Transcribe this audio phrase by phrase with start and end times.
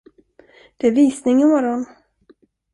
[0.77, 1.85] Det är visning i morgon.